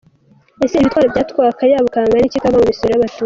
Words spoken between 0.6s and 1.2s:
ibi bitwaro